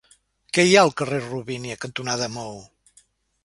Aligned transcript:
Què 0.57 0.63
hi 0.69 0.73
ha 0.77 0.79
al 0.85 0.93
carrer 1.03 1.21
Robínia 1.27 1.77
cantonada 1.87 2.33
Maó? 2.39 2.59